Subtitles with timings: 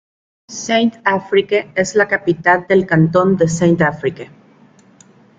[0.51, 4.31] Saint-Affrique es la capital del cantón de Saint-Affrique.